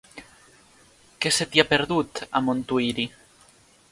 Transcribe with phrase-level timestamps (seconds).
[1.25, 3.09] Què se t'hi ha perdut, a Montuïri?